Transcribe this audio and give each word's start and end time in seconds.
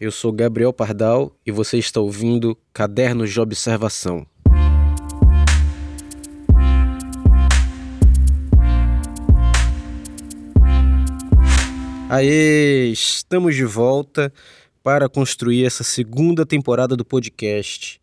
Eu 0.00 0.10
sou 0.10 0.32
Gabriel 0.32 0.72
Pardal 0.72 1.30
e 1.44 1.52
você 1.52 1.76
está 1.76 2.00
ouvindo 2.00 2.56
Cadernos 2.72 3.30
de 3.30 3.38
Observação. 3.38 4.26
Aê, 12.08 12.86
estamos 12.90 13.54
de 13.54 13.66
volta 13.66 14.32
para 14.82 15.06
construir 15.06 15.66
essa 15.66 15.84
segunda 15.84 16.46
temporada 16.46 16.96
do 16.96 17.04
podcast. 17.04 18.00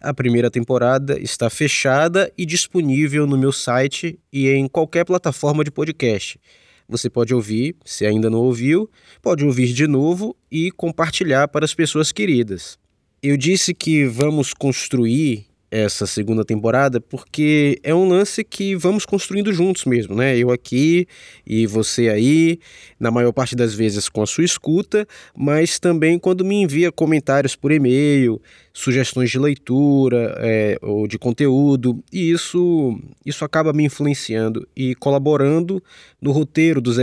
A 0.00 0.14
primeira 0.14 0.50
temporada 0.50 1.20
está 1.20 1.50
fechada 1.50 2.32
e 2.38 2.46
disponível 2.46 3.26
no 3.26 3.36
meu 3.36 3.52
site 3.52 4.18
e 4.32 4.48
em 4.48 4.66
qualquer 4.66 5.04
plataforma 5.04 5.62
de 5.62 5.70
podcast. 5.70 6.40
Você 6.88 7.08
pode 7.08 7.34
ouvir, 7.34 7.76
se 7.84 8.04
ainda 8.04 8.28
não 8.28 8.40
ouviu, 8.40 8.90
pode 9.22 9.44
ouvir 9.44 9.72
de 9.72 9.86
novo 9.86 10.36
e 10.50 10.70
compartilhar 10.70 11.48
para 11.48 11.64
as 11.64 11.74
pessoas 11.74 12.12
queridas. 12.12 12.78
Eu 13.22 13.36
disse 13.36 13.72
que 13.72 14.04
vamos 14.04 14.52
construir 14.52 15.46
essa 15.74 16.06
segunda 16.06 16.44
temporada 16.44 17.00
porque 17.00 17.80
é 17.82 17.92
um 17.92 18.08
lance 18.08 18.44
que 18.44 18.76
vamos 18.76 19.04
construindo 19.04 19.52
juntos 19.52 19.84
mesmo, 19.84 20.14
né? 20.14 20.38
Eu 20.38 20.52
aqui 20.52 21.04
e 21.44 21.66
você 21.66 22.08
aí, 22.08 22.60
na 22.98 23.10
maior 23.10 23.32
parte 23.32 23.56
das 23.56 23.74
vezes 23.74 24.08
com 24.08 24.22
a 24.22 24.26
sua 24.26 24.44
escuta, 24.44 25.04
mas 25.36 25.80
também 25.80 26.16
quando 26.16 26.44
me 26.44 26.62
envia 26.62 26.92
comentários 26.92 27.56
por 27.56 27.72
e-mail, 27.72 28.40
sugestões 28.72 29.32
de 29.32 29.38
leitura 29.38 30.36
é, 30.38 30.78
ou 30.80 31.08
de 31.08 31.18
conteúdo, 31.18 32.00
e 32.12 32.30
isso, 32.30 32.96
isso 33.26 33.44
acaba 33.44 33.72
me 33.72 33.84
influenciando 33.84 34.68
e 34.76 34.94
colaborando 34.94 35.82
no 36.22 36.30
roteiro 36.30 36.80
dos, 36.80 36.98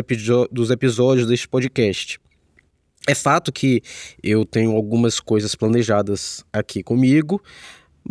dos 0.50 0.72
episódios 0.72 1.28
deste 1.28 1.48
podcast. 1.48 2.22
É 3.06 3.16
fato 3.16 3.52
que 3.52 3.82
eu 4.24 4.46
tenho 4.46 4.72
algumas 4.76 5.20
coisas 5.20 5.56
planejadas 5.56 6.46
aqui 6.54 6.84
comigo, 6.84 7.42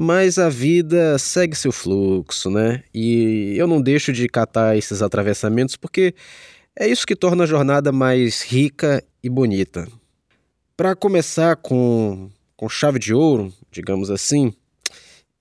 mas 0.02 0.38
a 0.38 0.48
vida 0.48 1.18
segue 1.18 1.54
seu 1.54 1.70
fluxo, 1.70 2.48
né? 2.48 2.82
E 2.94 3.52
eu 3.58 3.66
não 3.66 3.82
deixo 3.82 4.14
de 4.14 4.26
catar 4.30 4.74
esses 4.74 5.02
atravessamentos 5.02 5.76
porque 5.76 6.14
é 6.74 6.88
isso 6.88 7.06
que 7.06 7.14
torna 7.14 7.44
a 7.44 7.46
jornada 7.46 7.92
mais 7.92 8.40
rica 8.40 9.04
e 9.22 9.28
bonita. 9.28 9.86
Para 10.74 10.96
começar 10.96 11.54
com, 11.56 12.30
com 12.56 12.66
chave 12.66 12.98
de 12.98 13.12
ouro, 13.12 13.52
digamos 13.70 14.10
assim, 14.10 14.54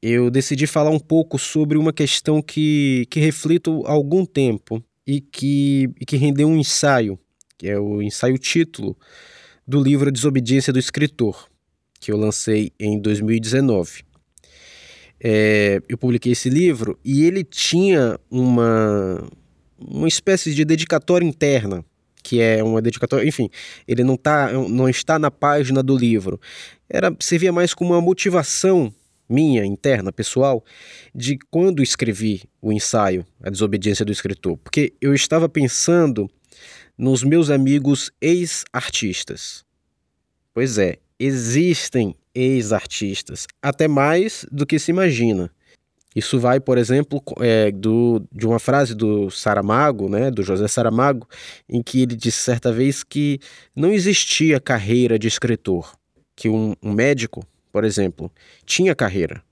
eu 0.01 0.29
decidi 0.29 0.67
falar 0.67 0.89
um 0.89 0.99
pouco 0.99 1.39
sobre 1.39 1.77
uma 1.77 1.93
questão 1.93 2.41
que, 2.41 3.07
que 3.09 3.21
reflito 3.21 3.81
há 3.85 3.93
algum 3.93 4.25
tempo 4.25 4.83
e 5.07 5.21
que, 5.21 5.89
e 6.01 6.05
que 6.05 6.17
rendeu 6.17 6.49
um 6.49 6.57
ensaio, 6.57 7.17
que 7.57 7.69
é 7.69 7.79
o 7.79 8.01
ensaio 8.01 8.37
título 8.37 8.97
do 9.65 9.81
livro 9.81 10.11
Desobediência 10.11 10.73
do 10.73 10.79
Escritor, 10.79 11.47
que 11.97 12.11
eu 12.11 12.17
lancei 12.17 12.73
em 12.77 12.99
2019 12.99 14.08
é, 15.21 15.81
eu 15.87 15.97
publiquei 15.97 16.31
esse 16.31 16.49
livro 16.49 16.97
e 17.03 17.25
ele 17.25 17.43
tinha 17.43 18.19
uma, 18.29 19.27
uma 19.77 20.07
espécie 20.07 20.53
de 20.53 20.63
dedicatória 20.63 21.25
interna, 21.25 21.83
que 22.23 22.41
é 22.41 22.63
uma 22.63 22.81
dedicatória, 22.81 23.27
enfim, 23.27 23.49
ele 23.87 24.03
não, 24.03 24.15
tá, 24.15 24.51
não 24.51 24.87
está 24.87 25.19
na 25.19 25.29
página 25.29 25.83
do 25.83 25.97
livro. 25.97 26.39
Era 26.89 27.15
servia 27.19 27.51
mais 27.51 27.73
como 27.73 27.93
uma 27.93 28.01
motivação 28.01 28.93
minha, 29.27 29.63
interna, 29.63 30.11
pessoal, 30.11 30.63
de 31.13 31.37
quando 31.51 31.83
escrevi 31.83 32.43
o 32.61 32.73
ensaio 32.73 33.25
A 33.43 33.49
Desobediência 33.49 34.03
do 34.03 34.11
Escritor, 34.11 34.57
porque 34.57 34.93
eu 34.99 35.13
estava 35.13 35.47
pensando 35.47 36.29
nos 36.97 37.23
meus 37.23 37.49
amigos 37.49 38.11
ex-artistas. 38.19 39.63
Pois 40.53 40.77
é, 40.77 40.97
existem 41.19 42.15
ex-artistas, 42.33 43.47
até 43.61 43.87
mais 43.87 44.45
do 44.51 44.65
que 44.65 44.79
se 44.79 44.91
imagina. 44.91 45.51
Isso 46.15 46.39
vai, 46.39 46.59
por 46.59 46.77
exemplo, 46.77 47.21
é, 47.39 47.71
do, 47.71 48.21
de 48.31 48.47
uma 48.47 48.59
frase 48.59 48.95
do 48.95 49.29
Saramago, 49.29 50.09
né, 50.09 50.31
do 50.31 50.41
José 50.41 50.67
Saramago, 50.67 51.27
em 51.67 51.83
que 51.83 52.01
ele 52.01 52.15
disse 52.15 52.39
certa 52.39 52.71
vez 52.71 53.03
que 53.03 53.39
não 53.75 53.91
existia 53.91 54.59
carreira 54.59 55.19
de 55.19 55.27
escritor, 55.27 55.95
que 56.35 56.49
um, 56.49 56.73
um 56.81 56.91
médico, 56.91 57.45
por 57.71 57.83
exemplo, 57.83 58.31
tinha 58.65 58.95
carreira. 58.95 59.43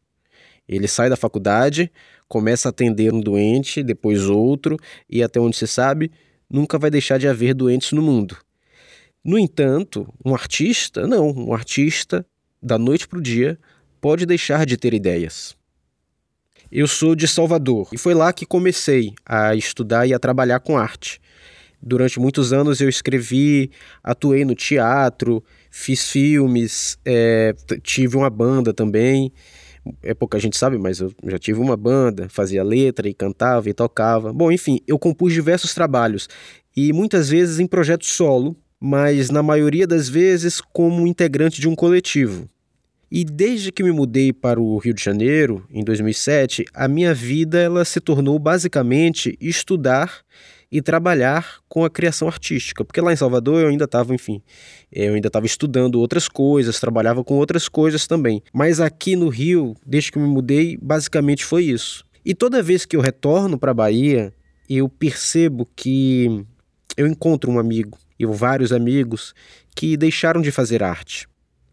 Ele 0.67 0.87
sai 0.87 1.09
da 1.09 1.15
faculdade, 1.15 1.91
começa 2.27 2.67
a 2.67 2.71
atender 2.71 3.13
um 3.13 3.21
doente, 3.21 3.83
depois 3.83 4.25
outro, 4.25 4.77
e 5.09 5.21
até 5.21 5.39
onde 5.39 5.55
se 5.55 5.67
sabe, 5.67 6.11
nunca 6.49 6.79
vai 6.79 6.89
deixar 6.89 7.19
de 7.19 7.27
haver 7.27 7.53
doentes 7.53 7.91
no 7.91 8.01
mundo. 8.01 8.35
No 9.23 9.37
entanto, 9.37 10.11
um 10.25 10.33
artista, 10.33 11.05
não, 11.05 11.29
um 11.29 11.53
artista 11.53 12.25
da 12.61 12.77
noite 12.77 13.07
para 13.07 13.19
o 13.19 13.21
dia, 13.21 13.59
pode 14.01 14.25
deixar 14.25 14.65
de 14.65 14.77
ter 14.77 14.93
ideias. 14.93 15.55
Eu 16.71 16.87
sou 16.87 17.15
de 17.15 17.27
Salvador 17.27 17.87
e 17.93 17.97
foi 17.97 18.13
lá 18.13 18.33
que 18.33 18.45
comecei 18.45 19.13
a 19.25 19.55
estudar 19.55 20.05
e 20.05 20.13
a 20.13 20.19
trabalhar 20.19 20.59
com 20.59 20.77
arte. 20.77 21.21
Durante 21.81 22.19
muitos 22.19 22.51
anos 22.51 22.81
eu 22.81 22.89
escrevi, 22.89 23.71
atuei 24.03 24.43
no 24.43 24.55
teatro, 24.55 25.43
fiz 25.69 26.09
filmes, 26.09 26.97
é, 27.05 27.53
tive 27.83 28.17
uma 28.17 28.29
banda 28.29 28.73
também. 28.73 29.31
É 30.03 30.13
pouca 30.13 30.37
gente 30.39 30.57
sabe, 30.57 30.77
mas 30.77 30.99
eu 30.99 31.13
já 31.25 31.39
tive 31.39 31.59
uma 31.59 31.77
banda, 31.77 32.27
fazia 32.27 32.63
letra 32.63 33.07
e 33.07 33.13
cantava 33.13 33.69
e 33.69 33.73
tocava. 33.73 34.33
Bom, 34.33 34.51
enfim, 34.51 34.81
eu 34.85 34.99
compus 34.99 35.31
diversos 35.31 35.73
trabalhos 35.73 36.27
e 36.75 36.91
muitas 36.91 37.29
vezes 37.29 37.59
em 37.59 37.67
projetos 37.67 38.09
solo, 38.09 38.55
mas 38.79 39.29
na 39.29 39.41
maioria 39.41 39.87
das 39.87 40.07
vezes 40.07 40.61
como 40.61 41.07
integrante 41.07 41.59
de 41.59 41.67
um 41.67 41.75
coletivo. 41.75 42.47
E 43.09 43.23
desde 43.23 43.71
que 43.71 43.83
me 43.83 43.91
mudei 43.91 44.33
para 44.33 44.59
o 44.59 44.77
Rio 44.77 44.93
de 44.93 45.01
Janeiro, 45.01 45.65
em 45.71 45.83
2007, 45.83 46.65
a 46.73 46.87
minha 46.87 47.13
vida 47.13 47.57
ela 47.57 47.85
se 47.85 48.01
tornou 48.01 48.37
basicamente 48.37 49.37
estudar 49.39 50.25
e 50.69 50.81
trabalhar 50.81 51.59
com 51.69 51.85
a 51.85 51.89
criação 51.89 52.27
artística, 52.27 52.83
porque 52.83 52.99
lá 52.99 53.13
em 53.13 53.15
Salvador 53.15 53.61
eu 53.61 53.69
ainda 53.69 53.85
estava, 53.85 54.13
enfim, 54.13 54.41
eu 54.91 55.13
ainda 55.13 55.27
estava 55.27 55.45
estudando 55.45 55.95
outras 55.95 56.27
coisas, 56.27 56.79
trabalhava 56.79 57.23
com 57.23 57.35
outras 57.35 57.69
coisas 57.69 58.05
também. 58.05 58.43
Mas 58.53 58.81
aqui 58.81 59.15
no 59.15 59.29
Rio, 59.29 59.73
desde 59.85 60.11
que 60.11 60.19
me 60.19 60.27
mudei, 60.27 60.77
basicamente 60.81 61.45
foi 61.45 61.63
isso. 61.63 62.03
E 62.25 62.35
toda 62.35 62.61
vez 62.61 62.85
que 62.85 62.97
eu 62.97 63.01
retorno 63.01 63.57
para 63.57 63.71
a 63.71 63.73
Bahia, 63.73 64.33
eu 64.69 64.89
percebo 64.89 65.65
que 65.73 66.45
eu 66.97 67.07
encontro 67.07 67.49
um 67.49 67.57
amigo, 67.57 67.97
e 68.19 68.25
vários 68.25 68.71
amigos 68.71 69.33
que 69.75 69.95
deixaram 69.95 70.41
de 70.41 70.51
fazer 70.51 70.83
arte 70.83 71.27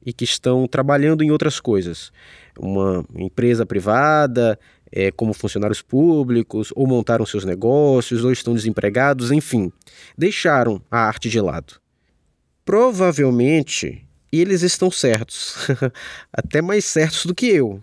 e 0.05 0.13
que 0.13 0.25
estão 0.25 0.67
trabalhando 0.67 1.23
em 1.23 1.31
outras 1.31 1.59
coisas. 1.59 2.13
Uma 2.59 3.05
empresa 3.17 3.65
privada, 3.65 4.59
é, 4.93 5.11
como 5.11 5.33
funcionários 5.33 5.81
públicos, 5.81 6.73
ou 6.77 6.87
montaram 6.87 7.25
seus 7.25 7.45
negócios, 7.45 8.25
ou 8.25 8.31
estão 8.31 8.55
desempregados, 8.55 9.33
enfim, 9.33 9.73
deixaram 10.17 10.81
a 10.91 10.99
arte 10.99 11.29
de 11.29 11.41
lado. 11.41 11.81
Provavelmente 12.65 14.07
eles 14.31 14.63
estão 14.63 14.91
certos, 14.91 15.57
até 16.33 16.61
mais 16.61 16.85
certos 16.85 17.25
do 17.27 17.35
que 17.35 17.47
eu. 17.47 17.83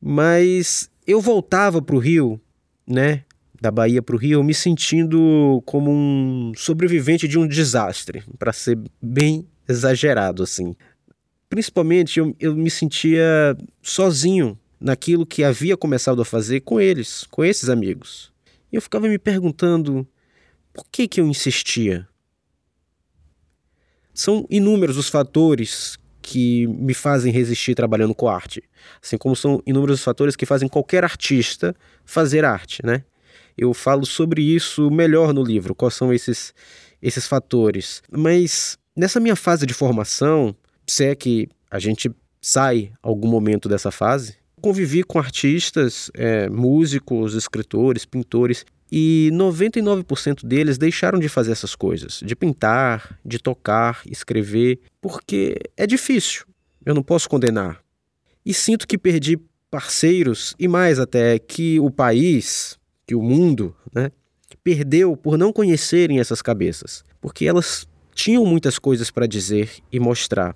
Mas 0.00 0.90
eu 1.06 1.20
voltava 1.20 1.82
para 1.82 1.96
o 1.96 1.98
Rio, 1.98 2.40
né, 2.86 3.24
da 3.60 3.70
Bahia 3.70 4.00
para 4.00 4.14
o 4.14 4.18
Rio, 4.18 4.42
me 4.44 4.54
sentindo 4.54 5.62
como 5.66 5.90
um 5.90 6.52
sobrevivente 6.56 7.26
de 7.26 7.38
um 7.38 7.46
desastre, 7.46 8.22
para 8.38 8.52
ser 8.52 8.78
bem 9.02 9.46
exagerado 9.68 10.42
assim. 10.42 10.76
Principalmente 11.48 12.18
eu, 12.18 12.34
eu 12.38 12.54
me 12.54 12.70
sentia 12.70 13.56
sozinho 13.82 14.58
naquilo 14.80 15.26
que 15.26 15.42
havia 15.42 15.76
começado 15.76 16.22
a 16.22 16.24
fazer 16.24 16.60
com 16.60 16.80
eles, 16.80 17.24
com 17.30 17.44
esses 17.44 17.68
amigos. 17.68 18.32
E 18.70 18.76
eu 18.76 18.82
ficava 18.82 19.08
me 19.08 19.18
perguntando 19.18 20.06
por 20.72 20.84
que, 20.90 21.08
que 21.08 21.20
eu 21.20 21.26
insistia. 21.26 22.06
São 24.14 24.46
inúmeros 24.50 24.96
os 24.96 25.08
fatores 25.08 25.98
que 26.20 26.66
me 26.66 26.92
fazem 26.92 27.32
resistir 27.32 27.74
trabalhando 27.74 28.14
com 28.14 28.28
arte, 28.28 28.62
assim 29.02 29.16
como 29.16 29.34
são 29.34 29.62
inúmeros 29.66 30.00
os 30.00 30.04
fatores 30.04 30.36
que 30.36 30.44
fazem 30.44 30.68
qualquer 30.68 31.02
artista 31.02 31.74
fazer 32.04 32.44
arte, 32.44 32.84
né? 32.84 33.04
Eu 33.58 33.74
falo 33.74 34.06
sobre 34.06 34.40
isso 34.40 34.90
melhor 34.90 35.34
no 35.34 35.42
livro, 35.42 35.74
quais 35.74 35.94
são 35.94 36.12
esses, 36.12 36.54
esses 37.02 37.26
fatores. 37.26 38.02
Mas 38.10 38.78
nessa 38.96 39.18
minha 39.18 39.36
fase 39.36 39.66
de 39.66 39.74
formação, 39.74 40.54
se 40.86 41.04
é 41.04 41.14
que 41.14 41.48
a 41.70 41.78
gente 41.78 42.10
sai 42.40 42.92
algum 43.02 43.28
momento 43.28 43.68
dessa 43.68 43.90
fase, 43.90 44.36
convivi 44.60 45.02
com 45.02 45.18
artistas, 45.18 46.10
é, 46.14 46.48
músicos, 46.48 47.34
escritores, 47.34 48.04
pintores, 48.04 48.64
e 48.90 49.30
99% 49.32 50.46
deles 50.46 50.78
deixaram 50.78 51.18
de 51.18 51.28
fazer 51.28 51.52
essas 51.52 51.74
coisas, 51.74 52.20
de 52.24 52.34
pintar, 52.34 53.18
de 53.24 53.38
tocar, 53.38 54.00
escrever, 54.06 54.80
porque 55.00 55.56
é 55.76 55.86
difícil. 55.86 56.46
Eu 56.84 56.94
não 56.94 57.02
posso 57.02 57.28
condenar. 57.28 57.82
E 58.44 58.54
sinto 58.54 58.88
que 58.88 58.96
perdi 58.96 59.38
parceiros 59.70 60.54
e 60.58 60.66
mais 60.66 60.98
até 60.98 61.38
que 61.38 61.78
o 61.80 61.90
país, 61.90 62.77
que 63.08 63.14
o 63.14 63.22
mundo 63.22 63.74
né, 63.90 64.12
perdeu 64.62 65.16
por 65.16 65.38
não 65.38 65.50
conhecerem 65.50 66.20
essas 66.20 66.42
cabeças, 66.42 67.02
porque 67.22 67.46
elas 67.46 67.88
tinham 68.14 68.44
muitas 68.44 68.78
coisas 68.78 69.10
para 69.10 69.26
dizer 69.26 69.70
e 69.90 69.98
mostrar. 69.98 70.54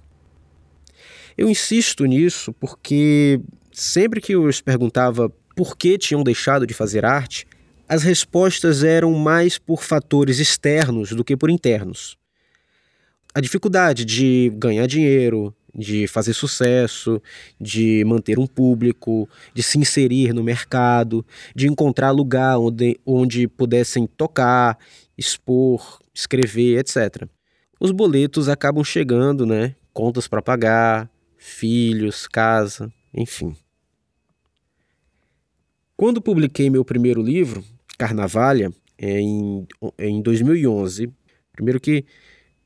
Eu 1.36 1.48
insisto 1.48 2.04
nisso 2.04 2.52
porque 2.52 3.40
sempre 3.72 4.20
que 4.20 4.34
eu 4.34 4.44
os 4.44 4.60
perguntava 4.60 5.32
por 5.56 5.78
que 5.78 5.96
tinham 5.96 6.22
deixado 6.22 6.66
de 6.66 6.74
fazer 6.74 7.06
arte, 7.06 7.46
as 7.88 8.02
respostas 8.02 8.84
eram 8.84 9.14
mais 9.14 9.58
por 9.58 9.82
fatores 9.82 10.38
externos 10.38 11.12
do 11.12 11.24
que 11.24 11.34
por 11.34 11.48
internos. 11.48 12.18
A 13.34 13.40
dificuldade 13.40 14.04
de 14.04 14.52
ganhar 14.56 14.86
dinheiro, 14.86 15.54
de 15.74 16.06
fazer 16.06 16.34
sucesso, 16.34 17.20
de 17.58 18.04
manter 18.04 18.38
um 18.38 18.46
público, 18.46 19.28
de 19.54 19.62
se 19.62 19.78
inserir 19.78 20.34
no 20.34 20.44
mercado, 20.44 21.24
de 21.56 21.66
encontrar 21.66 22.10
lugar 22.10 22.58
onde, 22.58 23.00
onde 23.06 23.48
pudessem 23.48 24.06
tocar, 24.06 24.78
expor, 25.16 25.98
escrever, 26.12 26.78
etc. 26.78 27.26
Os 27.80 27.90
boletos 27.90 28.48
acabam 28.48 28.84
chegando, 28.84 29.46
né? 29.46 29.74
Contas 29.94 30.28
para 30.28 30.42
pagar, 30.42 31.10
filhos, 31.38 32.28
casa, 32.28 32.92
enfim. 33.14 33.56
Quando 35.96 36.20
publiquei 36.20 36.68
meu 36.68 36.84
primeiro 36.84 37.22
livro, 37.22 37.64
Carnavalha, 37.96 38.70
é 38.98 39.20
em, 39.20 39.66
é 39.96 40.08
em 40.08 40.20
2011, 40.20 41.10
primeiro 41.52 41.80
que 41.80 42.04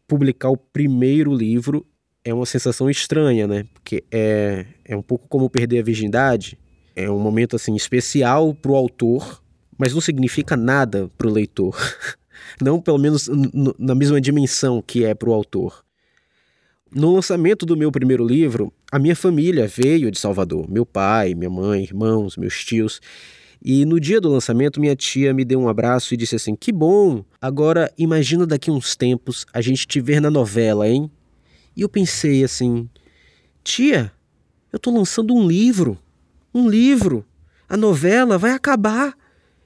publicar 0.07 0.51
o 0.51 0.57
primeiro 0.57 1.35
livro 1.35 1.87
é 2.25 2.35
uma 2.35 2.47
sensação 2.47 2.91
estranha, 2.91 3.47
né? 3.47 3.67
Porque 3.73 4.05
é, 4.11 4.67
é 4.85 4.97
um 4.97 5.03
pouco 5.03 5.29
como 5.29 5.49
perder 5.49 5.79
a 5.81 5.83
virgindade. 5.83 6.59
É 6.95 7.11
um 7.11 7.19
momento 7.19 7.55
assim 7.57 7.75
especial 7.77 8.55
para 8.55 8.73
o 8.73 8.77
autor, 8.77 9.43
mas 9.79 9.93
não 9.93 10.01
significa 10.01 10.57
nada 10.57 11.11
para 11.17 11.29
o 11.29 11.33
leitor. 11.33 11.77
Não, 12.61 12.81
pelo 12.81 12.99
menos 12.99 13.29
na 13.79 13.95
mesma 13.95 14.21
dimensão 14.21 14.81
que 14.81 15.05
é 15.05 15.15
para 15.15 15.29
o 15.29 15.33
autor. 15.33 15.85
No 16.91 17.15
lançamento 17.15 17.67
do 17.67 17.77
meu 17.77 17.91
primeiro 17.91 18.25
livro, 18.25 18.73
a 18.91 18.99
minha 18.99 19.17
família 19.17 19.67
veio 19.67 20.11
de 20.11 20.19
Salvador. 20.19 20.71
Meu 20.71 20.87
pai, 20.87 21.35
minha 21.35 21.51
mãe, 21.51 21.83
irmãos, 21.83 22.37
meus 22.37 22.65
tios. 22.65 23.01
E 23.69 23.85
no 23.85 23.99
dia 23.99 24.21
do 24.21 24.31
lançamento, 24.31 24.81
minha 24.81 24.95
tia 24.95 25.35
me 25.35 25.45
deu 25.45 25.61
um 25.61 25.69
abraço 25.69 26.15
e 26.15 26.17
disse 26.17 26.37
assim: 26.37 26.55
Que 26.55 26.71
bom! 26.71 27.25
Agora 27.41 27.93
imagina 27.99 28.47
daqui 28.47 28.71
uns 28.71 28.95
tempos 28.95 29.45
a 29.53 29.61
gente 29.61 29.89
te 29.89 30.01
ver 30.01 30.21
na 30.21 30.31
novela, 30.31 30.89
hein? 30.89 31.11
E 31.77 31.81
eu 31.81 31.89
pensei 31.89 32.45
assim: 32.45 32.89
Tia, 33.65 34.13
eu 34.73 34.79
tô 34.79 34.93
lançando 34.93 35.35
um 35.35 35.49
livro. 35.49 35.99
Um 36.55 36.71
livro. 36.71 37.27
A 37.69 37.77
novela 37.77 38.39
vai 38.39 38.53
acabar. 38.53 39.13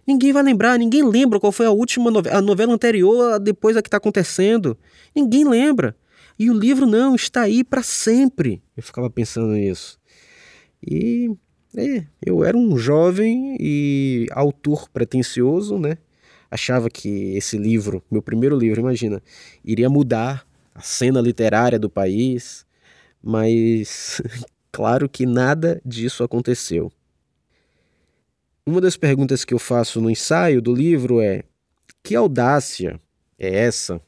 Ninguém 0.07 0.33
vai 0.33 0.43
lembrar, 0.43 0.79
ninguém 0.79 1.07
lembra 1.07 1.39
qual 1.39 1.53
foi 1.53 1.67
a 1.67 1.71
última 1.71 2.11
novela, 2.11 2.39
a 2.39 2.41
novela 2.41 2.73
anterior 2.73 3.39
depois 3.39 3.77
da 3.77 3.83
que 3.83 3.89
está 3.89 3.99
acontecendo. 3.99 4.79
Ninguém 5.15 5.47
lembra. 5.47 5.95
E 6.39 6.49
o 6.49 6.55
livro 6.55 6.87
não, 6.87 7.15
está 7.15 7.43
aí 7.43 7.63
para 7.63 7.83
sempre. 7.83 8.63
Eu 8.75 8.83
ficava 8.83 9.11
pensando 9.11 9.49
nisso. 9.49 9.99
E 10.83 11.31
é, 11.77 12.05
eu 12.25 12.45
era 12.45 12.57
um 12.57 12.77
jovem 12.77 13.57
e 13.61 14.27
autor 14.33 14.89
pretensioso, 14.89 15.79
né? 15.79 15.99
Achava 16.51 16.91
que 16.91 17.37
esse 17.37 17.57
livro, 17.57 18.03
meu 18.11 18.21
primeiro 18.21 18.57
livro, 18.59 18.81
imagina, 18.81 19.23
iria 19.65 19.89
mudar 19.89 20.45
a 20.75 20.81
cena 20.81 21.21
literária 21.21 21.79
do 21.79 21.89
país, 21.89 22.67
mas 23.23 24.21
claro 24.73 25.09
que 25.09 25.25
nada 25.25 25.81
disso 25.85 26.25
aconteceu. 26.25 26.91
Uma 28.67 28.81
das 28.81 28.97
perguntas 28.97 29.45
que 29.45 29.55
eu 29.55 29.59
faço 29.59 30.01
no 30.01 30.11
ensaio 30.11 30.61
do 30.61 30.75
livro 30.75 31.21
é: 31.21 31.45
que 32.03 32.17
audácia 32.17 33.01
é 33.39 33.65
essa 33.65 34.01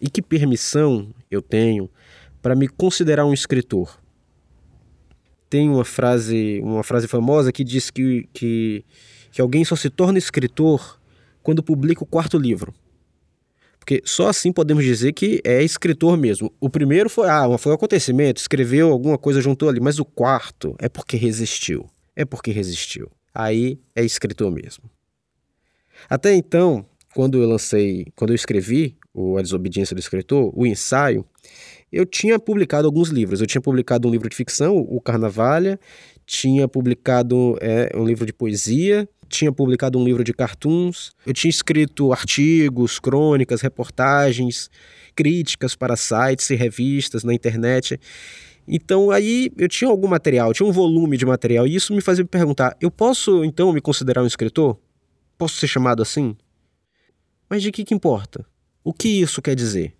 e 0.00 0.10
que 0.10 0.20
permissão 0.20 1.14
eu 1.30 1.40
tenho 1.40 1.88
para 2.42 2.56
me 2.56 2.66
considerar 2.66 3.24
um 3.24 3.32
escritor? 3.32 4.05
Tem 5.48 5.68
uma 5.68 5.84
frase, 5.84 6.60
uma 6.62 6.82
frase 6.82 7.06
famosa 7.06 7.52
que 7.52 7.62
diz 7.62 7.90
que, 7.90 8.28
que, 8.32 8.84
que 9.30 9.40
alguém 9.40 9.64
só 9.64 9.76
se 9.76 9.88
torna 9.88 10.18
escritor 10.18 11.00
quando 11.42 11.62
publica 11.62 12.02
o 12.02 12.06
quarto 12.06 12.36
livro. 12.36 12.74
Porque 13.78 14.02
só 14.04 14.28
assim 14.28 14.52
podemos 14.52 14.84
dizer 14.84 15.12
que 15.12 15.40
é 15.44 15.62
escritor 15.62 16.16
mesmo. 16.16 16.52
O 16.60 16.68
primeiro 16.68 17.08
foi, 17.08 17.28
ah, 17.28 17.56
foi 17.56 17.70
um 17.70 17.76
acontecimento, 17.76 18.40
escreveu 18.40 18.90
alguma 18.90 19.16
coisa, 19.16 19.40
juntou 19.40 19.68
ali, 19.68 19.78
mas 19.78 20.00
o 20.00 20.04
quarto 20.04 20.74
é 20.80 20.88
porque 20.88 21.16
resistiu. 21.16 21.88
É 22.16 22.24
porque 22.24 22.50
resistiu. 22.50 23.08
Aí 23.32 23.78
é 23.94 24.04
escritor 24.04 24.50
mesmo. 24.50 24.90
Até 26.10 26.34
então, 26.34 26.84
quando 27.14 27.40
eu 27.40 27.48
lancei, 27.48 28.06
quando 28.16 28.30
eu 28.30 28.34
escrevi 28.34 28.96
o 29.14 29.38
A 29.38 29.42
Desobediência 29.42 29.94
do 29.94 30.00
Escritor, 30.00 30.52
o 30.54 30.66
ensaio, 30.66 31.24
eu 31.92 32.04
tinha 32.04 32.38
publicado 32.38 32.86
alguns 32.86 33.08
livros. 33.08 33.40
Eu 33.40 33.46
tinha 33.46 33.60
publicado 33.60 34.08
um 34.08 34.10
livro 34.10 34.28
de 34.28 34.36
ficção, 34.36 34.76
o 34.76 35.00
Carnavalha, 35.00 35.78
tinha 36.26 36.66
publicado 36.66 37.56
é, 37.60 37.90
um 37.94 38.04
livro 38.04 38.26
de 38.26 38.32
poesia, 38.32 39.08
tinha 39.28 39.52
publicado 39.52 39.98
um 39.98 40.04
livro 40.04 40.22
de 40.24 40.32
cartoons, 40.32 41.12
eu 41.24 41.32
tinha 41.32 41.50
escrito 41.50 42.12
artigos, 42.12 42.98
crônicas, 42.98 43.60
reportagens, 43.60 44.70
críticas 45.14 45.74
para 45.74 45.96
sites 45.96 46.50
e 46.50 46.54
revistas 46.54 47.24
na 47.24 47.32
internet. 47.32 47.98
Então 48.68 49.10
aí 49.10 49.52
eu 49.56 49.68
tinha 49.68 49.88
algum 49.88 50.08
material, 50.08 50.52
tinha 50.52 50.68
um 50.68 50.72
volume 50.72 51.16
de 51.16 51.24
material, 51.24 51.66
e 51.66 51.74
isso 51.74 51.94
me 51.94 52.00
fazia 52.00 52.24
me 52.24 52.28
perguntar: 52.28 52.76
eu 52.80 52.90
posso 52.90 53.44
então 53.44 53.72
me 53.72 53.80
considerar 53.80 54.22
um 54.22 54.26
escritor? 54.26 54.78
Posso 55.38 55.56
ser 55.56 55.68
chamado 55.68 56.02
assim? 56.02 56.36
Mas 57.48 57.62
de 57.62 57.70
que, 57.70 57.84
que 57.84 57.94
importa? 57.94 58.44
O 58.82 58.92
que 58.92 59.08
isso 59.08 59.40
quer 59.40 59.54
dizer? 59.54 59.94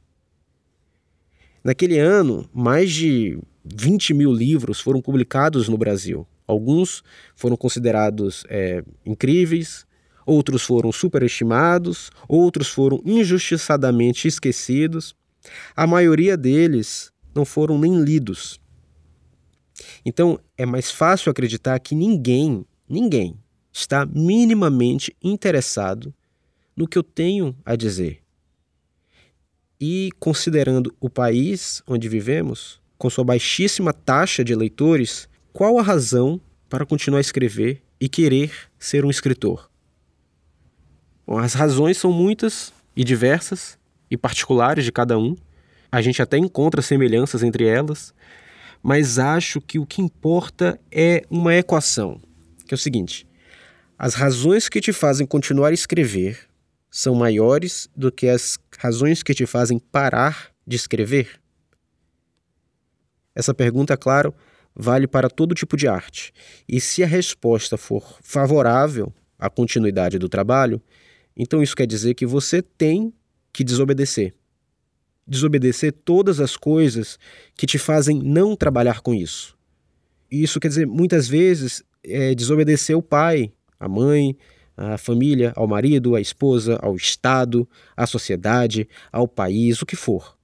Naquele 1.66 1.98
ano, 1.98 2.48
mais 2.54 2.92
de 2.92 3.40
20 3.64 4.14
mil 4.14 4.32
livros 4.32 4.78
foram 4.78 5.02
publicados 5.02 5.68
no 5.68 5.76
Brasil. 5.76 6.24
Alguns 6.46 7.02
foram 7.34 7.56
considerados 7.56 8.44
é, 8.48 8.84
incríveis, 9.04 9.84
outros 10.24 10.62
foram 10.62 10.92
superestimados, 10.92 12.12
outros 12.28 12.68
foram 12.68 13.02
injustiçadamente 13.04 14.28
esquecidos. 14.28 15.16
A 15.74 15.88
maioria 15.88 16.36
deles 16.36 17.10
não 17.34 17.44
foram 17.44 17.80
nem 17.80 18.00
lidos. 18.00 18.60
Então 20.04 20.38
é 20.56 20.64
mais 20.64 20.88
fácil 20.88 21.32
acreditar 21.32 21.80
que 21.80 21.96
ninguém, 21.96 22.64
ninguém, 22.88 23.36
está 23.72 24.06
minimamente 24.06 25.16
interessado 25.20 26.14
no 26.76 26.86
que 26.86 26.96
eu 26.96 27.02
tenho 27.02 27.56
a 27.64 27.74
dizer. 27.74 28.22
E 29.81 30.11
considerando 30.19 30.94
o 31.00 31.11
país 31.11 31.82
onde 31.87 32.08
vivemos, 32.08 32.81
com 32.96 33.11
sua 33.11 33.25
baixíssima 33.25 33.93
taxa 33.93 34.43
de 34.43 34.55
leitores, 34.55 35.29
qual 35.53 35.79
a 35.79 35.82
razão 35.82 36.41
para 36.69 36.86
continuar 36.86 37.19
a 37.19 37.20
escrever 37.20 37.82
e 38.00 38.08
querer 38.08 38.53
ser 38.79 39.05
um 39.05 39.10
escritor? 39.10 39.70
Bom, 41.27 41.39
as 41.39 41.55
razões 41.55 41.98
são 41.98 42.12
muitas 42.12 42.72
e 42.96 43.05
diversas 43.05 43.79
e 44.10 44.17
particulares 44.17 44.84
de 44.84 44.93
cada 44.93 45.19
um. 45.19 45.36
A 45.91 46.00
gente 46.00 46.22
até 46.22 46.39
encontra 46.39 46.81
semelhanças 46.81 47.43
entre 47.43 47.67
elas, 47.67 48.15
mas 48.82 49.19
acho 49.19 49.60
que 49.60 49.79
o 49.79 49.86
que 49.86 50.00
importa 50.00 50.81
é 50.91 51.24
uma 51.29 51.55
equação, 51.55 52.20
que 52.67 52.72
é 52.72 52.77
o 52.77 52.79
seguinte: 52.79 53.27
as 53.98 54.15
razões 54.15 54.69
que 54.69 54.81
te 54.81 54.93
fazem 54.93 55.27
continuar 55.27 55.69
a 55.69 55.74
escrever 55.74 56.39
são 56.91 57.15
maiores 57.15 57.91
do 57.96 58.10
que 58.10 58.29
as 58.29 58.56
razões 58.78 59.22
que 59.22 59.34
te 59.34 59.46
fazem 59.46 59.78
parar 59.78 60.50
de 60.66 60.76
escrever? 60.76 61.40
Essa 63.34 63.52
pergunta, 63.52 63.96
claro, 63.96 64.34
vale 64.74 65.06
para 65.06 65.28
todo 65.28 65.54
tipo 65.54 65.76
de 65.76 65.86
arte. 65.88 66.32
E 66.68 66.80
se 66.80 67.02
a 67.02 67.06
resposta 67.06 67.76
for 67.76 68.18
favorável 68.22 69.12
à 69.38 69.50
continuidade 69.50 70.18
do 70.18 70.28
trabalho, 70.28 70.80
então 71.36 71.62
isso 71.62 71.76
quer 71.76 71.86
dizer 71.86 72.14
que 72.14 72.26
você 72.26 72.62
tem 72.62 73.12
que 73.52 73.62
desobedecer. 73.62 74.34
Desobedecer 75.26 75.92
todas 75.92 76.40
as 76.40 76.56
coisas 76.56 77.18
que 77.54 77.66
te 77.66 77.78
fazem 77.78 78.22
não 78.22 78.56
trabalhar 78.56 79.00
com 79.00 79.14
isso. 79.14 79.56
E 80.30 80.42
isso 80.42 80.58
quer 80.60 80.68
dizer, 80.68 80.86
muitas 80.86 81.28
vezes, 81.28 81.82
é 82.02 82.34
desobedecer 82.34 82.96
o 82.96 83.02
pai, 83.02 83.52
a 83.78 83.88
mãe, 83.88 84.36
a 84.76 84.98
família, 84.98 85.52
ao 85.56 85.66
marido, 85.66 86.14
à 86.14 86.20
esposa, 86.20 86.78
ao 86.82 86.94
Estado, 86.94 87.68
à 87.96 88.06
sociedade, 88.06 88.88
ao 89.10 89.26
país, 89.26 89.80
o 89.80 89.86
que 89.86 89.96
for. 89.96 90.36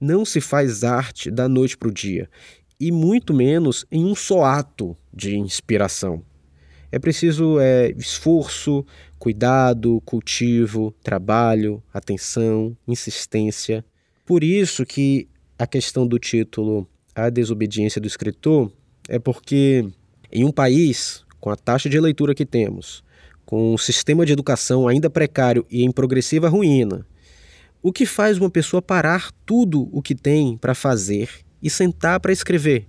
Não 0.00 0.24
se 0.24 0.40
faz 0.40 0.84
arte 0.84 1.30
da 1.30 1.48
noite 1.48 1.76
para 1.76 1.88
o 1.88 1.92
dia 1.92 2.28
e 2.78 2.92
muito 2.92 3.32
menos 3.32 3.86
em 3.90 4.04
um 4.04 4.14
só 4.14 4.44
ato 4.44 4.96
de 5.12 5.36
inspiração. 5.36 6.22
É 6.92 6.98
preciso 6.98 7.58
é, 7.58 7.90
esforço, 7.92 8.84
cuidado, 9.18 10.00
cultivo, 10.04 10.94
trabalho, 11.02 11.82
atenção, 11.92 12.76
insistência. 12.86 13.84
Por 14.24 14.44
isso 14.44 14.84
que 14.84 15.28
a 15.58 15.66
questão 15.66 16.06
do 16.06 16.18
título 16.18 16.86
A 17.14 17.30
Desobediência 17.30 18.00
do 18.00 18.06
Escritor 18.06 18.70
é 19.08 19.18
porque 19.18 19.88
em 20.30 20.44
um 20.44 20.52
país 20.52 21.24
com 21.40 21.50
a 21.50 21.56
taxa 21.56 21.88
de 21.88 21.98
leitura 21.98 22.34
que 22.34 22.44
temos, 22.44 23.04
com 23.46 23.72
um 23.72 23.78
sistema 23.78 24.26
de 24.26 24.32
educação 24.32 24.88
ainda 24.88 25.08
precário 25.08 25.64
e 25.70 25.84
em 25.84 25.92
progressiva 25.92 26.48
ruína, 26.48 27.06
o 27.80 27.92
que 27.92 28.04
faz 28.04 28.36
uma 28.36 28.50
pessoa 28.50 28.82
parar 28.82 29.30
tudo 29.46 29.88
o 29.92 30.02
que 30.02 30.16
tem 30.16 30.58
para 30.58 30.74
fazer 30.74 31.30
e 31.62 31.70
sentar 31.70 32.18
para 32.18 32.32
escrever? 32.32 32.88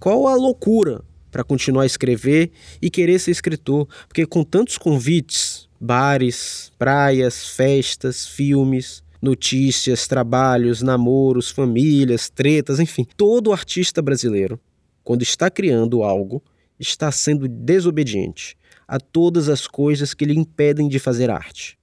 Qual 0.00 0.26
a 0.26 0.34
loucura 0.34 1.04
para 1.30 1.44
continuar 1.44 1.82
a 1.82 1.86
escrever 1.86 2.50
e 2.80 2.88
querer 2.88 3.18
ser 3.18 3.32
escritor? 3.32 3.86
Porque 4.08 4.24
com 4.24 4.42
tantos 4.42 4.78
convites, 4.78 5.68
bares, 5.78 6.72
praias, 6.78 7.48
festas, 7.48 8.26
filmes, 8.26 9.02
notícias, 9.20 10.08
trabalhos, 10.08 10.80
namoros, 10.80 11.50
famílias, 11.50 12.30
tretas, 12.30 12.80
enfim, 12.80 13.06
todo 13.16 13.52
artista 13.52 14.00
brasileiro, 14.00 14.58
quando 15.04 15.22
está 15.22 15.50
criando 15.50 16.02
algo, 16.02 16.42
está 16.78 17.12
sendo 17.12 17.46
desobediente 17.46 18.56
a 18.88 18.98
todas 18.98 19.50
as 19.50 19.66
coisas 19.66 20.14
que 20.14 20.24
lhe 20.24 20.34
impedem 20.34 20.88
de 20.88 20.98
fazer 20.98 21.28
arte. 21.28 21.78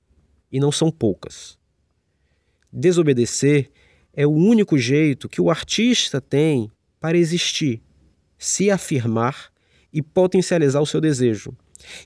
E 0.51 0.59
não 0.59 0.71
são 0.71 0.89
poucas. 0.89 1.57
Desobedecer 2.73 3.69
é 4.11 4.25
o 4.25 4.31
único 4.31 4.77
jeito 4.77 5.29
que 5.29 5.39
o 5.39 5.51
artista 5.51 6.19
tem 6.19 6.71
para 6.99 7.17
existir, 7.17 7.81
se 8.39 8.71
afirmar 8.71 9.51
e 9.93 10.01
potencializar 10.01 10.81
o 10.81 10.85
seu 10.85 10.99
desejo. 10.99 11.55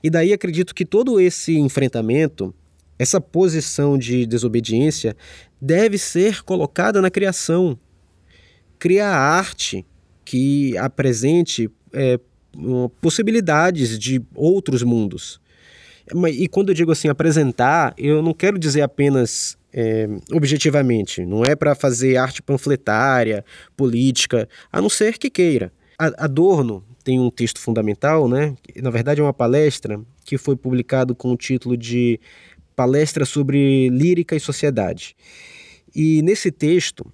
E 0.02 0.10
daí 0.10 0.32
acredito 0.32 0.74
que 0.74 0.84
todo 0.84 1.18
esse 1.18 1.56
enfrentamento, 1.56 2.54
essa 2.98 3.20
posição 3.20 3.96
de 3.96 4.26
desobediência, 4.26 5.16
deve 5.60 5.96
ser 5.96 6.42
colocada 6.42 7.00
na 7.00 7.10
criação. 7.10 7.78
Criar 8.78 9.16
arte 9.16 9.86
que 10.24 10.76
apresente 10.76 11.70
é, 11.92 12.20
possibilidades 13.00 13.98
de 13.98 14.22
outros 14.34 14.82
mundos. 14.82 15.40
E 16.32 16.48
quando 16.48 16.70
eu 16.70 16.74
digo 16.74 16.90
assim, 16.90 17.08
apresentar, 17.08 17.94
eu 17.96 18.22
não 18.22 18.34
quero 18.34 18.58
dizer 18.58 18.82
apenas 18.82 19.56
é, 19.72 20.08
objetivamente, 20.32 21.24
não 21.24 21.44
é 21.44 21.54
para 21.54 21.74
fazer 21.74 22.16
arte 22.16 22.42
panfletária, 22.42 23.44
política, 23.76 24.48
a 24.72 24.80
não 24.80 24.88
ser 24.88 25.18
que 25.18 25.30
queira. 25.30 25.72
Adorno 25.98 26.82
tem 27.04 27.20
um 27.20 27.30
texto 27.30 27.60
fundamental, 27.60 28.28
né? 28.28 28.56
Na 28.76 28.90
verdade 28.90 29.20
é 29.20 29.24
uma 29.24 29.34
palestra 29.34 30.00
que 30.24 30.38
foi 30.38 30.56
publicado 30.56 31.14
com 31.14 31.32
o 31.32 31.36
título 31.36 31.76
de 31.76 32.18
Palestra 32.74 33.24
sobre 33.24 33.88
Lírica 33.90 34.34
e 34.34 34.40
Sociedade. 34.40 35.14
E 35.94 36.22
nesse 36.22 36.50
texto 36.50 37.04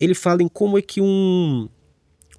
ele 0.00 0.14
fala 0.14 0.42
em 0.42 0.48
como 0.48 0.78
é 0.78 0.82
que 0.82 1.00
um 1.00 1.68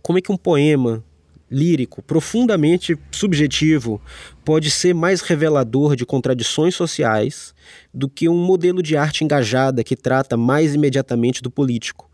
como 0.01 0.17
é 0.17 0.21
que 0.21 0.31
um 0.31 0.37
poema 0.37 1.03
lírico, 1.49 2.01
profundamente 2.01 2.97
subjetivo, 3.11 4.01
pode 4.43 4.71
ser 4.71 4.93
mais 4.93 5.21
revelador 5.21 5.95
de 5.95 6.05
contradições 6.05 6.75
sociais 6.75 7.53
do 7.93 8.09
que 8.09 8.27
um 8.27 8.37
modelo 8.37 8.81
de 8.81 8.97
arte 8.97 9.23
engajada 9.23 9.83
que 9.83 9.95
trata 9.95 10.35
mais 10.35 10.73
imediatamente 10.73 11.41
do 11.41 11.51
político. 11.51 12.09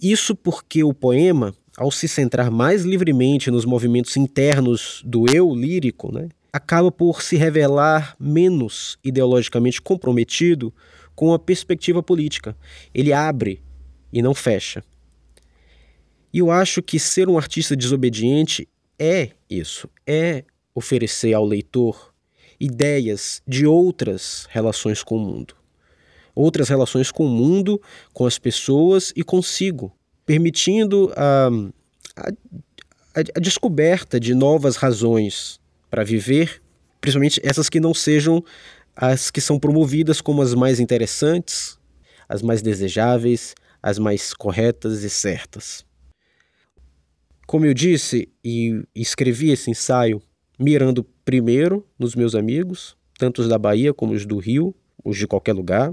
Isso 0.00 0.34
porque 0.34 0.82
o 0.82 0.92
poema, 0.92 1.54
ao 1.76 1.90
se 1.90 2.08
centrar 2.08 2.50
mais 2.50 2.82
livremente 2.82 3.50
nos 3.50 3.64
movimentos 3.64 4.16
internos 4.16 5.00
do 5.04 5.30
eu 5.32 5.54
lírico, 5.54 6.12
né, 6.12 6.28
acaba 6.52 6.90
por 6.90 7.22
se 7.22 7.36
revelar 7.36 8.14
menos 8.18 8.98
ideologicamente 9.02 9.80
comprometido 9.80 10.74
com 11.14 11.32
a 11.32 11.38
perspectiva 11.38 12.02
política. 12.02 12.56
Ele 12.92 13.12
abre 13.12 13.62
e 14.12 14.20
não 14.20 14.34
fecha. 14.34 14.82
E 16.32 16.38
eu 16.38 16.50
acho 16.50 16.82
que 16.82 16.98
ser 16.98 17.28
um 17.28 17.36
artista 17.36 17.76
desobediente 17.76 18.68
é 18.98 19.30
isso, 19.50 19.88
é 20.06 20.44
oferecer 20.74 21.34
ao 21.34 21.44
leitor 21.44 22.12
ideias 22.58 23.42
de 23.46 23.66
outras 23.66 24.46
relações 24.50 25.02
com 25.02 25.16
o 25.16 25.20
mundo. 25.20 25.54
Outras 26.34 26.68
relações 26.68 27.10
com 27.10 27.26
o 27.26 27.28
mundo, 27.28 27.80
com 28.12 28.24
as 28.24 28.38
pessoas 28.38 29.12
e 29.14 29.22
consigo, 29.22 29.92
permitindo 30.24 31.12
a, 31.16 31.50
a, 32.16 33.20
a 33.34 33.40
descoberta 33.40 34.18
de 34.18 34.34
novas 34.34 34.76
razões 34.76 35.60
para 35.90 36.04
viver, 36.04 36.62
principalmente 37.00 37.40
essas 37.44 37.68
que 37.68 37.80
não 37.80 37.92
sejam 37.92 38.42
as 38.96 39.30
que 39.30 39.40
são 39.40 39.58
promovidas 39.58 40.20
como 40.20 40.40
as 40.40 40.54
mais 40.54 40.80
interessantes, 40.80 41.78
as 42.28 42.40
mais 42.40 42.62
desejáveis, 42.62 43.54
as 43.82 43.98
mais 43.98 44.32
corretas 44.32 45.02
e 45.02 45.10
certas. 45.10 45.84
Como 47.52 47.66
eu 47.66 47.74
disse 47.74 48.30
e 48.42 48.82
escrevi 48.94 49.50
esse 49.50 49.70
ensaio 49.70 50.22
mirando 50.58 51.04
primeiro 51.22 51.86
nos 51.98 52.14
meus 52.14 52.34
amigos, 52.34 52.96
tanto 53.18 53.42
os 53.42 53.46
da 53.46 53.58
Bahia 53.58 53.92
como 53.92 54.14
os 54.14 54.24
do 54.24 54.38
Rio, 54.38 54.74
os 55.04 55.18
de 55.18 55.26
qualquer 55.26 55.52
lugar, 55.52 55.92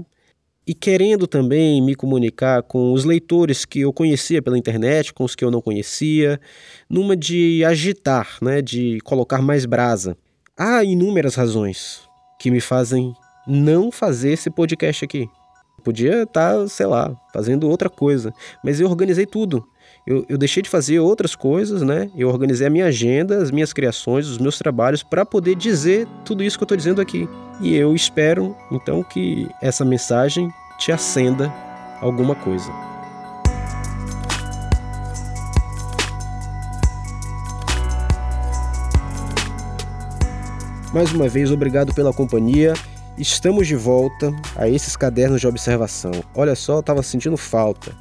e 0.66 0.72
querendo 0.72 1.26
também 1.26 1.82
me 1.82 1.94
comunicar 1.94 2.62
com 2.62 2.94
os 2.94 3.04
leitores 3.04 3.66
que 3.66 3.80
eu 3.80 3.92
conhecia 3.92 4.40
pela 4.40 4.56
internet, 4.56 5.12
com 5.12 5.22
os 5.22 5.34
que 5.34 5.44
eu 5.44 5.50
não 5.50 5.60
conhecia, 5.60 6.40
numa 6.88 7.14
de 7.14 7.62
agitar, 7.62 8.38
né, 8.40 8.62
de 8.62 8.98
colocar 9.04 9.42
mais 9.42 9.66
brasa. 9.66 10.16
Há 10.56 10.82
inúmeras 10.82 11.34
razões 11.34 12.08
que 12.40 12.50
me 12.50 12.62
fazem 12.62 13.12
não 13.46 13.92
fazer 13.92 14.32
esse 14.32 14.48
podcast 14.48 15.04
aqui. 15.04 15.28
podia 15.84 16.22
estar, 16.22 16.56
tá, 16.56 16.68
sei 16.68 16.86
lá, 16.86 17.14
fazendo 17.34 17.68
outra 17.68 17.90
coisa, 17.90 18.32
mas 18.64 18.80
eu 18.80 18.88
organizei 18.88 19.26
tudo 19.26 19.62
eu, 20.06 20.24
eu 20.28 20.38
deixei 20.38 20.62
de 20.62 20.68
fazer 20.68 20.98
outras 20.98 21.34
coisas, 21.34 21.82
né? 21.82 22.10
Eu 22.16 22.28
organizei 22.28 22.66
a 22.66 22.70
minha 22.70 22.86
agenda, 22.86 23.38
as 23.38 23.50
minhas 23.50 23.72
criações, 23.72 24.26
os 24.26 24.38
meus 24.38 24.58
trabalhos 24.58 25.02
para 25.02 25.26
poder 25.26 25.54
dizer 25.54 26.06
tudo 26.24 26.42
isso 26.42 26.58
que 26.58 26.62
eu 26.62 26.66
estou 26.66 26.76
dizendo 26.76 27.00
aqui. 27.00 27.28
E 27.60 27.74
eu 27.74 27.94
espero, 27.94 28.56
então, 28.72 29.02
que 29.02 29.48
essa 29.60 29.84
mensagem 29.84 30.50
te 30.78 30.90
acenda 30.90 31.52
alguma 32.00 32.34
coisa. 32.34 32.70
Mais 40.92 41.12
uma 41.12 41.28
vez, 41.28 41.52
obrigado 41.52 41.94
pela 41.94 42.12
companhia. 42.12 42.72
Estamos 43.16 43.68
de 43.68 43.76
volta 43.76 44.32
a 44.56 44.68
esses 44.68 44.96
cadernos 44.96 45.40
de 45.40 45.46
observação. 45.46 46.10
Olha 46.34 46.56
só, 46.56 46.76
eu 46.76 46.80
estava 46.80 47.02
sentindo 47.02 47.36
falta. 47.36 47.92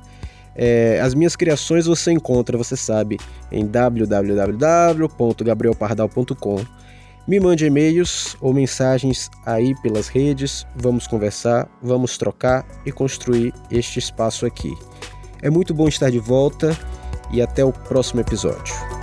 É, 0.56 1.00
as 1.01 1.13
minhas 1.13 1.36
criações 1.36 1.86
você 1.86 2.12
encontra, 2.12 2.58
você 2.58 2.75
sabe, 2.75 3.18
em 3.51 3.65
www.gabrielpardal.com. 3.65 6.65
Me 7.27 7.39
mande 7.39 7.65
e-mails 7.65 8.36
ou 8.41 8.53
mensagens 8.53 9.29
aí 9.46 9.75
pelas 9.82 10.08
redes, 10.08 10.65
vamos 10.75 11.06
conversar, 11.06 11.70
vamos 11.82 12.18
trocar 12.18 12.65
e 12.86 12.91
construir 12.91 13.53
este 13.70 14.00
espaço 14.00 14.46
aqui. 14.46 14.74
É 15.41 15.50
muito 15.50 15.74
bom 15.74 15.88
estar 15.88 16.10
de 16.10 16.20
volta 16.20 16.77
e 17.32 17.41
até 17.41 17.63
o 17.63 17.72
próximo 17.72 18.22
episódio. 18.22 18.99